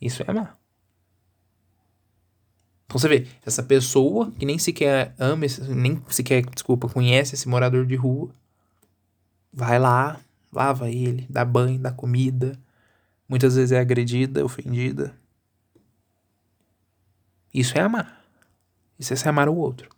Isso 0.00 0.22
é 0.22 0.30
amar. 0.30 0.58
Então 2.84 2.98
você 2.98 3.08
vê, 3.08 3.26
essa 3.44 3.62
pessoa 3.62 4.30
que 4.32 4.46
nem 4.46 4.58
sequer 4.58 5.14
ama, 5.18 5.46
nem 5.68 6.02
sequer, 6.08 6.44
desculpa, 6.44 6.88
conhece 6.88 7.34
esse 7.34 7.48
morador 7.48 7.84
de 7.86 7.96
rua, 7.96 8.30
vai 9.52 9.78
lá, 9.78 10.20
lava 10.52 10.90
ele, 10.90 11.26
dá 11.28 11.44
banho, 11.44 11.78
dá 11.78 11.92
comida, 11.92 12.58
muitas 13.28 13.56
vezes 13.56 13.72
é 13.72 13.80
agredida, 13.80 14.44
ofendida. 14.44 15.14
Isso 17.52 17.76
é 17.76 17.80
amar. 17.82 18.17
Isso 18.98 19.12
é 19.12 19.16
se 19.16 19.28
amar 19.28 19.48
o 19.48 19.56
outro. 19.56 19.88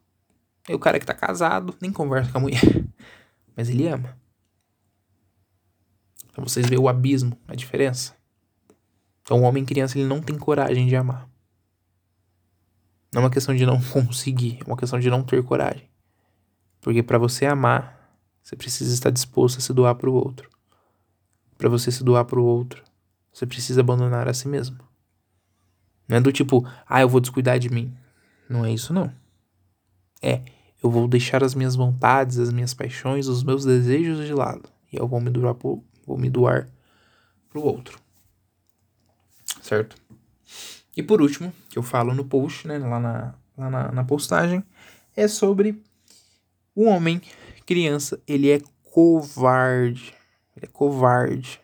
E 0.69 0.75
o 0.75 0.78
cara 0.78 1.00
que 1.00 1.07
tá 1.07 1.14
casado 1.14 1.75
nem 1.80 1.92
conversa 1.92 2.30
com 2.30 2.38
a 2.38 2.40
mulher, 2.40 2.61
mas 3.57 3.69
ele 3.69 3.88
ama. 3.88 4.16
Então 6.30 6.47
vocês 6.47 6.69
veem 6.69 6.80
o 6.80 6.88
abismo, 6.88 7.37
a 7.49 7.54
diferença. 7.54 8.14
Então 9.23 9.40
o 9.40 9.42
homem 9.42 9.64
criança 9.64 9.99
ele 9.99 10.07
não 10.07 10.21
tem 10.21 10.38
coragem 10.38 10.87
de 10.87 10.97
amar. 10.97 11.28
Não 13.12 13.23
é 13.23 13.25
uma 13.25 13.30
questão 13.30 13.54
de 13.54 13.66
não 13.66 13.80
conseguir, 13.90 14.59
é 14.61 14.64
uma 14.64 14.76
questão 14.76 14.99
de 14.99 15.11
não 15.11 15.23
ter 15.23 15.42
coragem. 15.42 15.88
Porque 16.80 17.02
para 17.02 17.19
você 17.19 17.47
amar, 17.47 18.19
você 18.42 18.57
precisa 18.57 18.92
estar 18.92 19.11
disposto 19.11 19.59
a 19.59 19.61
se 19.61 19.73
doar 19.73 19.95
para 19.95 20.09
o 20.09 20.14
outro. 20.14 20.49
Para 21.59 21.69
você 21.69 21.90
se 21.92 22.02
doar 22.02 22.25
para 22.25 22.40
o 22.40 22.45
outro, 22.45 22.83
você 23.33 23.47
precisa 23.47 23.80
abandonar 23.80 24.28
a 24.28 24.35
si 24.35 24.49
mesmo. 24.49 24.78
Não 26.09 26.16
é 26.16 26.21
do 26.21 26.33
tipo, 26.33 26.66
ah, 26.87 27.00
eu 27.00 27.09
vou 27.09 27.21
descuidar 27.21 27.59
de 27.59 27.69
mim. 27.69 27.95
Não 28.50 28.64
é 28.64 28.73
isso, 28.73 28.92
não. 28.92 29.12
É, 30.21 30.42
eu 30.83 30.90
vou 30.90 31.07
deixar 31.07 31.45
as 31.45 31.54
minhas 31.54 31.76
vontades, 31.76 32.37
as 32.37 32.52
minhas 32.52 32.75
paixões, 32.75 33.28
os 33.28 33.45
meus 33.45 33.64
desejos 33.64 34.26
de 34.26 34.35
lado. 34.35 34.69
E 34.92 34.97
eu 34.97 35.07
vou 35.07 35.21
me 35.21 35.30
doar 35.30 35.54
pro, 35.54 35.85
vou 36.04 36.19
me 36.19 36.28
doar 36.28 36.69
pro 37.49 37.62
outro. 37.62 38.00
Certo? 39.62 39.95
E 40.97 41.02
por 41.02 41.23
último, 41.23 41.52
que 41.69 41.78
eu 41.78 41.83
falo 41.85 42.12
no 42.12 42.25
post, 42.25 42.66
né, 42.66 42.76
lá 42.78 42.99
na, 42.99 43.35
lá 43.57 43.71
na, 43.71 43.92
na 43.92 44.04
postagem, 44.04 44.64
é 45.16 45.28
sobre 45.28 45.80
o 46.75 46.87
homem, 46.87 47.23
criança, 47.64 48.21
ele 48.26 48.50
é 48.50 48.61
covarde. 48.83 50.12
Ele 50.57 50.66
é 50.66 50.69
covarde. 50.69 51.61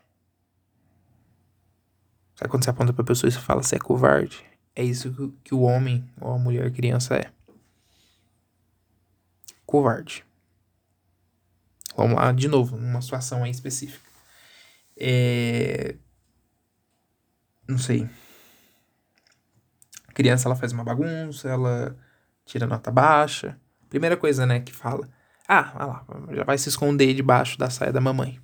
Sabe 2.36 2.48
quando 2.48 2.62
você 2.62 2.70
aponta 2.70 2.92
pra 2.92 3.02
pessoa 3.02 3.28
e 3.28 3.32
você 3.32 3.40
fala, 3.40 3.60
você 3.60 3.74
é 3.74 3.80
covarde? 3.80 4.45
É 4.76 4.84
isso 4.84 5.32
que, 5.42 5.54
o 5.54 5.62
homem 5.62 6.08
ou 6.20 6.34
a 6.34 6.38
mulher 6.38 6.70
criança 6.70 7.16
é. 7.16 7.32
Covarde. 9.64 10.24
Vamos 11.96 12.14
lá, 12.14 12.30
de 12.30 12.46
novo, 12.46 12.76
numa 12.76 13.00
situação 13.00 13.42
aí 13.42 13.50
específica. 13.50 14.08
É... 14.96 15.96
Não 17.66 17.78
sei 17.78 18.08
criança 20.16 20.48
ela 20.48 20.56
faz 20.56 20.72
uma 20.72 20.82
bagunça, 20.82 21.46
ela 21.46 21.94
tira 22.46 22.66
nota 22.66 22.90
baixa. 22.90 23.60
Primeira 23.90 24.16
coisa, 24.16 24.46
né, 24.46 24.60
que 24.60 24.72
fala. 24.72 25.06
Ah, 25.46 25.72
olha 25.74 25.86
lá, 25.86 26.34
já 26.34 26.44
vai 26.44 26.56
se 26.56 26.70
esconder 26.70 27.12
debaixo 27.12 27.58
da 27.58 27.68
saia 27.68 27.92
da 27.92 28.00
mamãe. 28.00 28.40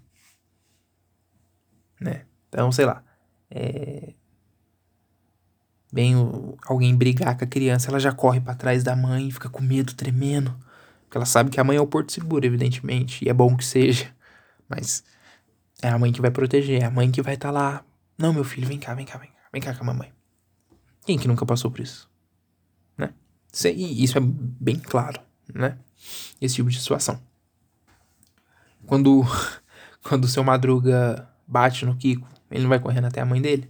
Né? 1.98 2.26
Então, 2.48 2.70
sei 2.70 2.84
lá. 2.84 3.02
É... 3.50 4.12
Bem, 5.92 6.16
o... 6.16 6.56
alguém 6.66 6.96
brigar 6.96 7.36
com 7.36 7.44
a 7.44 7.46
criança, 7.46 7.90
ela 7.90 8.00
já 8.00 8.12
corre 8.12 8.40
para 8.40 8.54
trás 8.54 8.82
da 8.82 8.96
mãe, 8.96 9.30
fica 9.30 9.50
com 9.50 9.62
medo, 9.62 9.94
tremendo. 9.94 10.56
Porque 11.04 11.18
ela 11.18 11.26
sabe 11.26 11.50
que 11.50 11.60
a 11.60 11.64
mãe 11.64 11.76
é 11.76 11.80
o 11.80 11.86
porto 11.86 12.10
seguro, 12.10 12.46
evidentemente. 12.46 13.22
E 13.22 13.28
é 13.28 13.34
bom 13.34 13.54
que 13.54 13.64
seja. 13.64 14.10
Mas 14.66 15.04
é 15.82 15.88
a 15.88 15.98
mãe 15.98 16.10
que 16.10 16.22
vai 16.22 16.30
proteger, 16.30 16.80
é 16.80 16.86
a 16.86 16.90
mãe 16.90 17.10
que 17.10 17.20
vai 17.20 17.34
estar 17.34 17.48
tá 17.48 17.52
lá. 17.52 17.84
Não, 18.16 18.32
meu 18.32 18.44
filho, 18.44 18.66
vem 18.66 18.78
cá, 18.78 18.94
vem 18.94 19.04
cá, 19.04 19.18
vem 19.18 19.28
cá. 19.28 19.36
Vem 19.52 19.60
cá 19.60 19.74
com 19.74 19.82
a 19.82 19.86
mamãe. 19.86 20.10
Quem 21.04 21.18
que 21.18 21.28
nunca 21.28 21.44
passou 21.44 21.70
por 21.70 21.80
isso? 21.80 22.08
Né? 22.96 23.12
E 23.66 24.02
isso 24.02 24.16
é 24.16 24.20
bem 24.22 24.78
claro, 24.78 25.20
né? 25.52 25.76
Esse 26.40 26.54
tipo 26.54 26.70
de 26.70 26.80
situação. 26.80 27.20
Quando, 28.86 29.22
quando 30.02 30.24
o 30.24 30.28
seu 30.28 30.42
Madruga 30.42 31.28
bate 31.46 31.84
no 31.84 31.96
Kiko, 31.96 32.26
ele 32.50 32.62
não 32.62 32.70
vai 32.70 32.80
correndo 32.80 33.06
até 33.06 33.20
a 33.20 33.26
mãe 33.26 33.42
dele? 33.42 33.68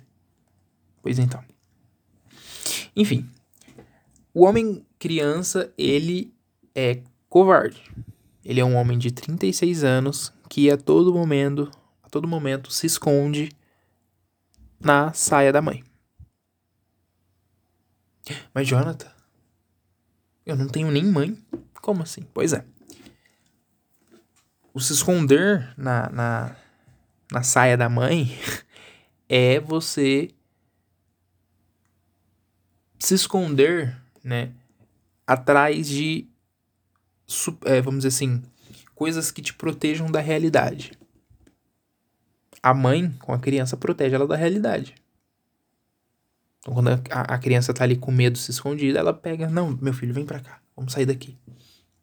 Pois 1.03 1.19
então. 1.19 1.43
Enfim. 2.95 3.29
O 4.35 4.45
homem 4.45 4.85
criança, 4.99 5.73
ele 5.77 6.33
é 6.75 7.03
covarde. 7.29 7.83
Ele 8.45 8.61
é 8.61 8.65
um 8.65 8.77
homem 8.77 8.99
de 8.99 9.11
36 9.11 9.85
anos 9.85 10.33
que 10.49 10.71
a 10.71 10.77
todo 10.77 11.13
momento, 11.13 11.71
a 12.03 12.09
todo 12.09 12.29
momento 12.29 12.73
se 12.73 12.87
esconde 12.87 13.51
na 14.81 15.13
saia 15.13 15.53
da 15.53 15.63
mãe. 15.63 15.83
Mas, 18.55 18.67
Jonathan, 18.69 19.11
eu 20.45 20.57
não 20.57 20.69
tenho 20.69 20.91
nem 20.91 21.05
mãe. 21.05 21.37
Como 21.81 22.03
assim? 22.03 22.23
Pois 22.33 22.53
é. 22.53 22.65
O 24.75 24.81
se 24.81 24.93
esconder 24.93 25.75
na, 25.77 26.09
na, 26.11 26.57
na 27.31 27.43
saia 27.43 27.77
da 27.77 27.89
mãe 27.89 28.39
é 29.29 29.61
você 29.61 30.31
se 33.03 33.15
esconder, 33.15 34.01
né? 34.23 34.53
Atrás 35.27 35.89
de, 35.89 36.29
é, 37.65 37.81
vamos 37.81 38.05
dizer 38.05 38.09
assim, 38.15 38.41
coisas 38.95 39.33
que 39.33 39.43
te 39.43 39.53
protejam 39.53 40.09
da 40.09 40.21
realidade. 40.21 40.93
A 42.63 42.73
mãe 42.73 43.11
com 43.19 43.33
a 43.33 43.41
criança 43.41 43.77
protege 43.77 44.15
ela 44.15 44.27
da 44.27 44.37
realidade. 44.37 44.95
Então, 46.61 46.75
quando 46.75 46.91
a, 46.91 47.35
a 47.35 47.39
criança 47.39 47.75
tá 47.75 47.83
ali 47.83 47.97
com 47.97 48.13
medo, 48.13 48.39
se 48.39 48.53
escondida, 48.53 49.01
ela 49.01 49.13
pega, 49.13 49.49
não, 49.49 49.77
meu 49.83 49.93
filho, 49.93 50.15
vem 50.15 50.25
para 50.25 50.39
cá, 50.39 50.61
vamos 50.77 50.93
sair 50.93 51.07
daqui. 51.07 51.37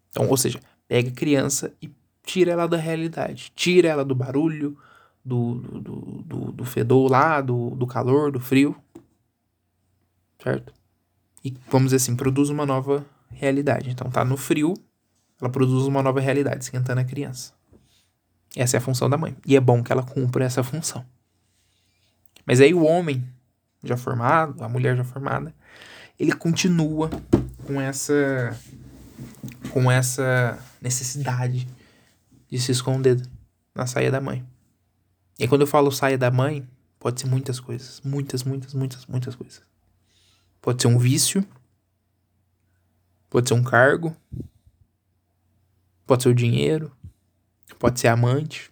Então, 0.09 0.27
ou 0.27 0.35
seja, 0.35 0.59
pega 0.85 1.07
a 1.07 1.13
criança 1.13 1.73
e 1.81 1.89
tira 2.23 2.51
ela 2.51 2.67
da 2.67 2.75
realidade, 2.75 3.53
tira 3.55 3.87
ela 3.87 4.03
do 4.03 4.13
barulho, 4.13 4.77
do, 5.23 5.55
do, 5.55 5.95
do, 6.25 6.51
do 6.51 6.65
fedor 6.65 7.09
lá, 7.09 7.39
do, 7.39 7.69
do 7.69 7.87
calor, 7.87 8.33
do 8.33 8.39
frio, 8.41 8.75
certo? 10.43 10.78
E, 11.43 11.55
vamos 11.69 11.87
dizer 11.87 11.97
assim, 11.97 12.15
produz 12.15 12.49
uma 12.49 12.65
nova 12.65 13.05
realidade. 13.29 13.89
Então, 13.89 14.09
tá 14.09 14.25
no 14.25 14.37
frio, 14.37 14.73
ela 15.39 15.49
produz 15.49 15.85
uma 15.85 16.03
nova 16.03 16.19
realidade, 16.19 16.63
esquentando 16.63 16.99
a 17.01 17.03
criança. 17.03 17.53
Essa 18.55 18.77
é 18.77 18.79
a 18.79 18.81
função 18.81 19.09
da 19.09 19.17
mãe. 19.17 19.35
E 19.45 19.55
é 19.55 19.59
bom 19.59 19.83
que 19.83 19.91
ela 19.91 20.03
cumpra 20.03 20.43
essa 20.43 20.63
função. 20.63 21.05
Mas 22.45 22.59
aí 22.59 22.73
o 22.73 22.83
homem 22.83 23.23
já 23.83 23.95
formado, 23.95 24.63
a 24.63 24.67
mulher 24.67 24.97
já 24.97 25.03
formada, 25.03 25.53
ele 26.19 26.33
continua 26.33 27.09
com 27.65 27.79
essa 27.79 28.57
com 29.71 29.91
essa 29.91 30.57
necessidade 30.81 31.67
de 32.49 32.59
se 32.59 32.71
esconder 32.71 33.21
na 33.75 33.85
saia 33.85 34.11
da 34.11 34.19
mãe. 34.19 34.43
E 35.37 35.47
quando 35.47 35.61
eu 35.61 35.67
falo 35.67 35.91
saia 35.91 36.17
da 36.17 36.31
mãe, 36.31 36.67
pode 36.99 37.21
ser 37.21 37.27
muitas 37.27 37.59
coisas. 37.59 38.01
Muitas, 38.03 38.43
muitas, 38.43 38.73
muitas, 38.73 39.05
muitas 39.05 39.35
coisas. 39.35 39.61
Pode 40.61 40.81
ser 40.81 40.87
um 40.87 40.97
vício. 40.97 41.45
Pode 43.29 43.47
ser 43.47 43.53
um 43.53 43.63
cargo. 43.63 44.15
Pode 46.05 46.23
ser 46.23 46.29
o 46.29 46.35
dinheiro. 46.35 46.91
Pode 47.77 47.99
ser 47.99 48.07
amante. 48.07 48.71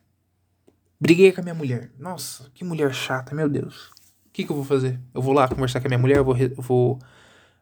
Briguei 1.00 1.32
com 1.32 1.42
a 1.42 1.44
minha 1.44 1.56
mulher. 1.56 1.92
Nossa, 1.98 2.50
que 2.54 2.64
mulher 2.64 2.94
chata, 2.94 3.36
meu 3.36 3.48
Deus. 3.48 3.92
O 4.26 4.32
que, 4.34 4.44
que 4.44 4.52
eu 4.52 4.56
vou 4.56 4.66
fazer? 4.66 5.00
Eu 5.14 5.22
vou 5.22 5.34
lá 5.34 5.48
conversar 5.48 5.80
com 5.80 5.88
a 5.88 5.90
minha 5.90 6.00
mulher? 6.00 6.22
Vou, 6.24 6.36
vou, 6.58 7.00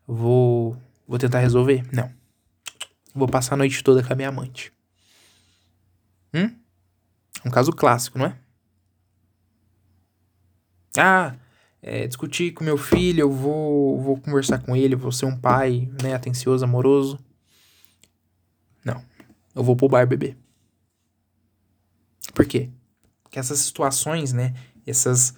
vou, 0.07 0.77
vou 1.07 1.19
tentar 1.19 1.39
resolver? 1.39 1.85
Não. 1.91 2.11
Vou 3.13 3.27
passar 3.27 3.55
a 3.55 3.57
noite 3.57 3.83
toda 3.83 4.03
com 4.03 4.11
a 4.11 4.15
minha 4.15 4.29
amante. 4.29 4.73
Hum? 6.33 6.53
Um 7.45 7.51
caso 7.51 7.71
clássico, 7.71 8.17
não 8.17 8.25
é? 8.25 8.37
Ah, 10.97 11.35
é, 11.87 12.07
discutir 12.07 12.51
com 12.51 12.63
meu 12.63 12.79
filho, 12.79 13.21
eu 13.21 13.31
vou, 13.31 14.01
vou 14.01 14.17
conversar 14.19 14.57
com 14.57 14.75
ele, 14.75 14.95
vou 14.95 15.11
ser 15.11 15.27
um 15.27 15.37
pai, 15.37 15.87
né, 16.01 16.15
atencioso, 16.15 16.65
amoroso. 16.65 17.19
Não. 18.83 19.03
Eu 19.53 19.63
vou 19.63 19.75
pro 19.75 19.87
bar 19.87 20.07
beber. 20.07 20.35
Por 22.33 22.43
quê? 22.47 22.71
Porque 23.21 23.37
essas 23.37 23.59
situações, 23.59 24.33
né, 24.33 24.55
essas 24.83 25.35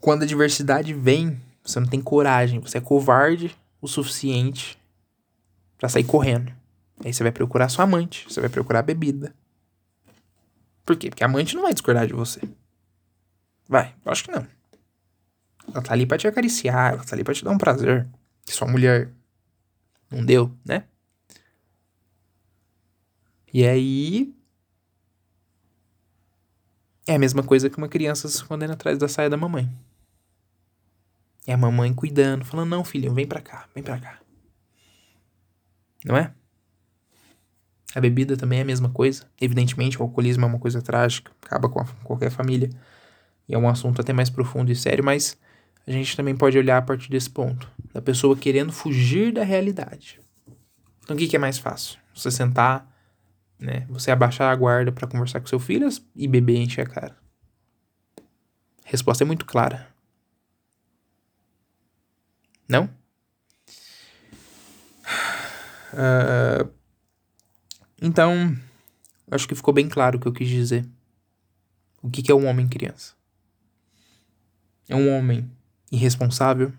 quando 0.00 0.22
a 0.22 0.26
diversidade 0.26 0.94
vem, 0.94 1.38
você 1.62 1.78
não 1.78 1.86
tem 1.86 2.00
coragem, 2.00 2.60
você 2.60 2.78
é 2.78 2.80
covarde 2.80 3.54
o 3.78 3.86
suficiente 3.86 4.78
para 5.76 5.90
sair 5.90 6.04
correndo. 6.04 6.50
Aí 7.04 7.12
você 7.12 7.22
vai 7.22 7.30
procurar 7.30 7.68
sua 7.68 7.84
amante, 7.84 8.24
você 8.26 8.40
vai 8.40 8.48
procurar 8.48 8.80
bebida. 8.80 9.34
Por 10.86 10.96
quê? 10.96 11.10
Porque 11.10 11.22
a 11.22 11.26
amante 11.26 11.54
não 11.54 11.62
vai 11.62 11.74
discordar 11.74 12.06
de 12.06 12.14
você. 12.14 12.40
Vai, 13.70 13.94
acho 14.04 14.24
que 14.24 14.32
não. 14.32 14.44
Ela 15.68 15.80
tá 15.80 15.92
ali 15.92 16.04
pra 16.04 16.18
te 16.18 16.26
acariciar, 16.26 16.94
ela 16.94 17.04
tá 17.04 17.14
ali 17.14 17.22
pra 17.22 17.32
te 17.32 17.44
dar 17.44 17.52
um 17.52 17.58
prazer. 17.58 18.08
Que 18.44 18.52
sua 18.52 18.66
mulher 18.66 19.12
não 20.10 20.26
deu, 20.26 20.52
né? 20.64 20.82
E 23.54 23.64
aí. 23.64 24.34
É 27.06 27.14
a 27.14 27.18
mesma 27.18 27.44
coisa 27.44 27.70
que 27.70 27.78
uma 27.78 27.88
criança 27.88 28.26
se 28.26 28.38
escondendo 28.38 28.72
atrás 28.72 28.98
da 28.98 29.06
saia 29.06 29.30
da 29.30 29.36
mamãe. 29.36 29.70
É 31.46 31.52
a 31.52 31.56
mamãe 31.56 31.94
cuidando, 31.94 32.44
falando: 32.44 32.70
não, 32.70 32.82
filho, 32.82 33.14
vem 33.14 33.26
pra 33.26 33.40
cá, 33.40 33.68
vem 33.72 33.84
pra 33.84 34.00
cá. 34.00 34.18
Não 36.04 36.16
é? 36.16 36.34
A 37.94 38.00
bebida 38.00 38.36
também 38.36 38.58
é 38.58 38.62
a 38.62 38.64
mesma 38.64 38.90
coisa. 38.90 39.30
Evidentemente, 39.40 39.96
o 39.96 40.02
alcoolismo 40.02 40.44
é 40.44 40.48
uma 40.48 40.58
coisa 40.58 40.82
trágica, 40.82 41.30
acaba 41.40 41.68
com 41.68 41.78
a, 41.78 41.84
qualquer 42.02 42.30
família. 42.30 42.68
E 43.50 43.54
é 43.54 43.58
um 43.58 43.68
assunto 43.68 44.00
até 44.00 44.12
mais 44.12 44.30
profundo 44.30 44.70
e 44.70 44.76
sério, 44.76 45.02
mas 45.02 45.36
a 45.84 45.90
gente 45.90 46.16
também 46.16 46.36
pode 46.36 46.56
olhar 46.56 46.78
a 46.78 46.82
partir 46.82 47.10
desse 47.10 47.28
ponto 47.28 47.68
da 47.92 48.00
pessoa 48.00 48.36
querendo 48.36 48.72
fugir 48.72 49.32
da 49.32 49.42
realidade. 49.42 50.20
Então, 51.02 51.16
o 51.16 51.18
que, 51.18 51.26
que 51.26 51.34
é 51.34 51.38
mais 51.38 51.58
fácil? 51.58 51.98
Você 52.14 52.30
sentar, 52.30 52.88
né? 53.58 53.86
Você 53.88 54.12
abaixar 54.12 54.52
a 54.52 54.54
guarda 54.54 54.92
para 54.92 55.08
conversar 55.08 55.40
com 55.40 55.48
seu 55.48 55.58
filho 55.58 55.88
e 56.14 56.28
beber 56.28 56.58
encher 56.58 56.82
a 56.82 56.88
cara? 56.88 57.16
A 58.84 58.90
resposta 58.90 59.24
é 59.24 59.26
muito 59.26 59.44
clara. 59.44 59.88
Não? 62.68 62.84
Uh, 65.92 66.70
então, 68.00 68.56
acho 69.28 69.48
que 69.48 69.56
ficou 69.56 69.74
bem 69.74 69.88
claro 69.88 70.18
o 70.18 70.20
que 70.20 70.28
eu 70.28 70.32
quis 70.32 70.48
dizer. 70.48 70.86
O 72.00 72.08
que, 72.08 72.22
que 72.22 72.30
é 72.30 72.34
um 72.34 72.46
homem 72.46 72.68
criança? 72.68 73.18
É 74.90 74.96
um 74.96 75.16
homem 75.16 75.48
irresponsável. 75.90 76.72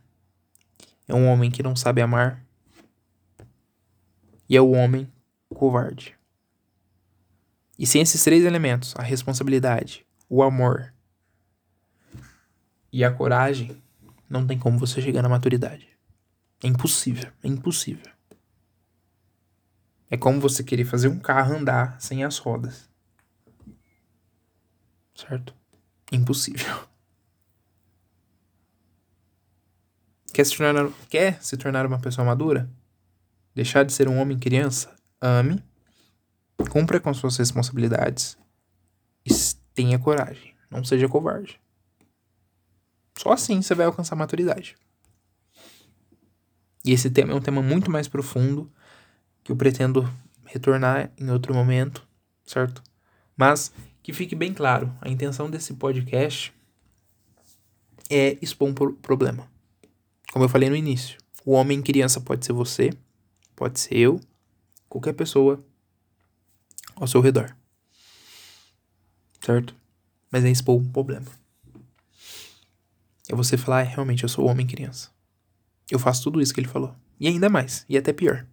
É 1.07 1.15
um 1.15 1.29
homem 1.29 1.49
que 1.49 1.63
não 1.63 1.77
sabe 1.77 2.01
amar. 2.01 2.45
E 4.49 4.57
é 4.57 4.59
o 4.59 4.71
um 4.71 4.77
homem 4.77 5.09
covarde. 5.47 6.13
E 7.79 7.87
sem 7.87 8.01
esses 8.01 8.21
três 8.21 8.43
elementos, 8.43 8.93
a 8.97 9.01
responsabilidade, 9.01 10.05
o 10.27 10.43
amor 10.43 10.93
e 12.91 13.01
a 13.05 13.11
coragem, 13.13 13.81
não 14.29 14.45
tem 14.45 14.59
como 14.59 14.77
você 14.77 15.01
chegar 15.01 15.21
na 15.21 15.29
maturidade. 15.29 15.87
É 16.61 16.67
impossível, 16.67 17.31
é 17.41 17.47
impossível. 17.47 18.11
É 20.09 20.17
como 20.17 20.41
você 20.41 20.65
querer 20.65 20.83
fazer 20.83 21.07
um 21.07 21.17
carro 21.17 21.55
andar 21.55 21.99
sem 22.01 22.25
as 22.25 22.37
rodas. 22.37 22.89
Certo? 25.15 25.55
Impossível. 26.11 26.90
Quer 30.33 30.45
se 30.45 30.55
tornar, 30.55 30.89
quer 31.09 31.43
se 31.43 31.57
tornar 31.57 31.85
uma 31.85 31.99
pessoa 31.99 32.25
madura? 32.25 32.69
Deixar 33.53 33.83
de 33.83 33.91
ser 33.91 34.07
um 34.07 34.17
homem 34.17 34.39
criança? 34.39 34.95
Ame, 35.19 35.61
cumpra 36.69 36.99
com 36.99 37.13
suas 37.13 37.35
responsabilidades 37.37 38.37
e 39.25 39.31
tenha 39.73 39.99
coragem. 39.99 40.53
Não 40.69 40.83
seja 40.83 41.09
covarde. 41.09 41.59
Só 43.17 43.33
assim 43.33 43.61
você 43.61 43.75
vai 43.75 43.85
alcançar 43.85 44.15
maturidade. 44.15 44.77
E 46.83 46.93
esse 46.93 47.09
tema 47.09 47.33
é 47.33 47.35
um 47.35 47.41
tema 47.41 47.61
muito 47.61 47.91
mais 47.91 48.07
profundo 48.07 48.71
que 49.43 49.51
eu 49.51 49.55
pretendo 49.55 50.09
retornar 50.45 51.11
em 51.17 51.29
outro 51.29 51.53
momento, 51.53 52.07
certo? 52.45 52.81
Mas 53.35 53.71
que 54.01 54.13
fique 54.13 54.33
bem 54.33 54.53
claro, 54.53 54.91
a 55.01 55.09
intenção 55.09 55.49
desse 55.49 55.73
podcast 55.73 56.53
é 58.09 58.37
expor 58.41 58.69
um 58.69 58.73
problema. 58.73 59.50
Como 60.31 60.45
eu 60.45 60.49
falei 60.49 60.69
no 60.69 60.75
início, 60.75 61.17
o 61.45 61.51
homem 61.51 61.81
criança 61.81 62.21
pode 62.21 62.45
ser 62.45 62.53
você, 62.53 62.91
pode 63.55 63.79
ser 63.79 63.97
eu, 63.97 64.21
qualquer 64.87 65.13
pessoa 65.13 65.63
ao 66.95 67.05
seu 67.05 67.19
redor. 67.21 67.55
Certo? 69.41 69.75
Mas 70.31 70.45
é 70.45 70.49
expor 70.49 70.79
um 70.79 70.89
problema. 70.89 71.25
É 73.27 73.35
você 73.35 73.57
falar, 73.57 73.81
é, 73.81 73.83
realmente, 73.83 74.23
eu 74.23 74.29
sou 74.29 74.47
homem 74.47 74.65
criança. 74.65 75.09
Eu 75.89 75.99
faço 75.99 76.23
tudo 76.23 76.41
isso 76.41 76.53
que 76.53 76.59
ele 76.59 76.67
falou. 76.67 76.95
E 77.19 77.27
ainda 77.27 77.49
mais, 77.49 77.85
e 77.87 77.97
até 77.97 78.13
pior. 78.13 78.47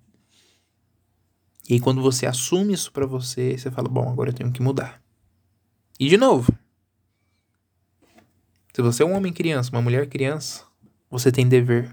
E 1.69 1.75
aí 1.75 1.81
quando 1.81 2.01
você 2.01 2.27
assume 2.27 2.73
isso 2.73 2.91
para 2.91 3.07
você, 3.07 3.57
você 3.57 3.71
fala, 3.71 3.88
bom, 3.88 4.11
agora 4.11 4.31
eu 4.31 4.35
tenho 4.35 4.51
que 4.51 4.62
mudar. 4.62 5.03
E 6.01 6.09
de 6.09 6.17
novo, 6.17 6.53
se 8.73 8.83
você 8.83 9.03
é 9.03 9.07
um 9.07 9.14
homem 9.14 9.33
criança, 9.33 9.71
uma 9.71 9.83
mulher 9.83 10.09
criança, 10.09 10.68
você 11.11 11.33
tem 11.33 11.49
dever, 11.49 11.90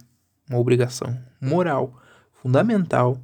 uma 0.50 0.60
obrigação 0.60 1.20
moral, 1.42 2.00
fundamental 2.32 3.22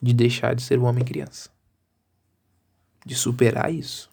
de 0.00 0.12
deixar 0.12 0.54
de 0.54 0.62
ser 0.62 0.78
um 0.78 0.84
homem 0.84 1.04
criança. 1.04 1.50
De 3.04 3.14
superar 3.14 3.72
isso. 3.72 4.10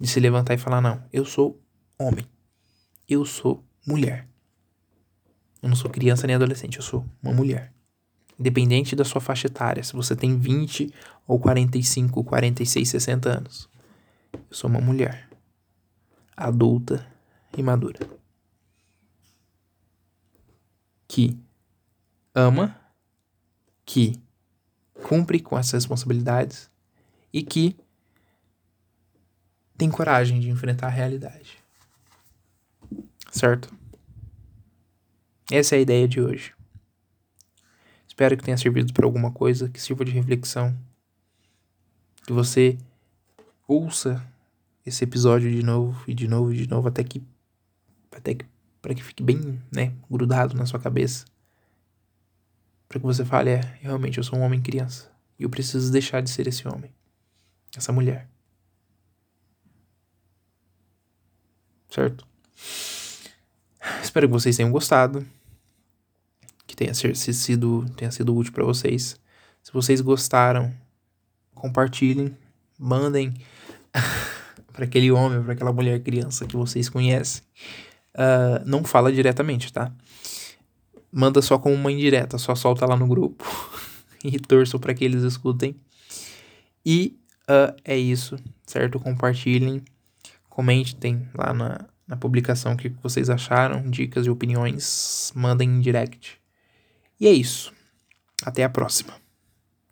De 0.00 0.06
se 0.06 0.20
levantar 0.20 0.54
e 0.54 0.58
falar, 0.58 0.80
não, 0.80 1.02
eu 1.12 1.24
sou 1.24 1.60
homem. 1.98 2.26
Eu 3.08 3.24
sou 3.24 3.64
mulher. 3.86 4.28
Eu 5.62 5.68
não 5.68 5.76
sou 5.76 5.90
criança 5.90 6.26
nem 6.26 6.36
adolescente, 6.36 6.76
eu 6.76 6.82
sou 6.82 7.04
uma 7.22 7.32
mulher. 7.32 7.72
Independente 8.38 8.94
da 8.94 9.04
sua 9.04 9.20
faixa 9.20 9.48
etária, 9.48 9.82
se 9.82 9.92
você 9.92 10.14
tem 10.14 10.38
20 10.38 10.94
ou 11.26 11.40
45, 11.40 12.22
46, 12.22 12.88
60 12.88 13.28
anos. 13.28 13.68
Eu 14.32 14.56
sou 14.56 14.70
uma 14.70 14.80
mulher 14.80 15.28
adulta 16.36 17.04
e 17.56 17.62
madura. 17.62 18.17
Que 21.08 21.36
ama, 22.34 22.78
que 23.84 24.20
cumpre 25.02 25.40
com 25.40 25.58
essas 25.58 25.72
responsabilidades 25.72 26.70
e 27.32 27.42
que 27.42 27.76
tem 29.76 29.90
coragem 29.90 30.40
de 30.40 30.50
enfrentar 30.50 30.88
a 30.88 30.90
realidade. 30.90 31.58
Certo? 33.30 33.72
Essa 35.50 35.76
é 35.76 35.78
a 35.78 35.82
ideia 35.82 36.06
de 36.06 36.20
hoje. 36.20 36.52
Espero 38.06 38.36
que 38.36 38.44
tenha 38.44 38.56
servido 38.56 38.92
para 38.92 39.06
alguma 39.06 39.30
coisa, 39.30 39.68
que 39.68 39.80
sirva 39.80 40.04
de 40.04 40.10
reflexão. 40.10 40.76
Que 42.26 42.32
você 42.32 42.76
ouça 43.66 44.22
esse 44.84 45.04
episódio 45.04 45.50
de 45.50 45.62
novo 45.62 46.02
e 46.08 46.14
de 46.14 46.26
novo 46.26 46.52
e 46.52 46.56
de 46.56 46.68
novo 46.68 46.88
até 46.88 47.04
que 47.04 47.22
até 48.10 48.34
que 48.34 48.44
para 48.80 48.94
que 48.94 49.02
fique 49.02 49.22
bem, 49.22 49.60
né, 49.72 49.92
grudado 50.10 50.56
na 50.56 50.66
sua 50.66 50.78
cabeça. 50.78 51.24
Para 52.88 52.98
que 52.98 53.06
você 53.06 53.24
fale, 53.24 53.50
é, 53.50 53.60
realmente 53.80 54.18
eu 54.18 54.24
sou 54.24 54.38
um 54.38 54.42
homem 54.42 54.60
criança 54.60 55.10
e 55.38 55.42
eu 55.42 55.50
preciso 55.50 55.92
deixar 55.92 56.22
de 56.22 56.30
ser 56.30 56.46
esse 56.46 56.66
homem, 56.66 56.90
essa 57.76 57.92
mulher. 57.92 58.28
Certo? 61.90 62.26
Espero 64.02 64.26
que 64.26 64.32
vocês 64.32 64.56
tenham 64.56 64.70
gostado 64.70 65.26
tenha 66.78 66.94
sido, 66.94 67.84
tenha 67.96 68.10
sido 68.12 68.34
útil 68.34 68.52
para 68.52 68.64
vocês. 68.64 69.18
Se 69.64 69.72
vocês 69.72 70.00
gostaram, 70.00 70.72
compartilhem, 71.52 72.36
mandem 72.78 73.34
para 74.72 74.84
aquele 74.84 75.10
homem, 75.10 75.42
para 75.42 75.54
aquela 75.54 75.72
mulher 75.72 76.00
criança 76.00 76.46
que 76.46 76.56
vocês 76.56 76.88
conhecem. 76.88 77.42
Uh, 78.14 78.64
não 78.64 78.84
fala 78.84 79.12
diretamente, 79.12 79.72
tá? 79.72 79.92
Manda 81.12 81.40
só 81.40 81.58
com 81.58 81.72
uma 81.72 81.92
indireta, 81.92 82.38
só 82.38 82.54
solta 82.54 82.84
lá 82.86 82.96
no 82.96 83.06
grupo 83.06 83.44
e 84.24 84.38
torço 84.38 84.78
para 84.78 84.94
que 84.94 85.04
eles 85.04 85.22
escutem. 85.22 85.76
E 86.84 87.18
uh, 87.48 87.74
é 87.84 87.96
isso, 87.96 88.36
certo? 88.66 88.98
Compartilhem, 88.98 89.82
comentem 90.48 91.28
lá 91.34 91.52
na, 91.52 91.86
na 92.06 92.16
publicação 92.16 92.72
o 92.72 92.76
que 92.76 92.88
vocês 93.02 93.30
acharam, 93.30 93.88
dicas 93.88 94.26
e 94.26 94.30
opiniões, 94.30 95.32
mandem 95.34 95.68
em 95.68 95.80
direct. 95.80 96.38
E 97.20 97.26
é 97.26 97.32
isso. 97.32 97.72
Até 98.42 98.64
a 98.64 98.68
próxima. 98.68 99.27